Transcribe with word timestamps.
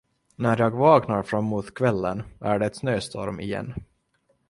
När 0.35 0.57
jag 0.57 0.71
vaknar 0.71 1.23
fram 1.23 1.43
mot 1.45 1.73
kvällen 1.73 2.23
är 2.39 2.59
det 2.59 2.75
snöstorm 2.75 3.39
igen. 3.39 3.73